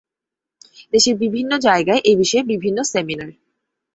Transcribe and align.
দেশের 0.93 1.15
বিভিন্ন 1.23 1.51
জায়গায় 1.67 2.01
এ 2.03 2.13
বিষয়ে 2.21 2.43
বিভিন্ন 2.51 2.79
সেমিনার 2.91 3.31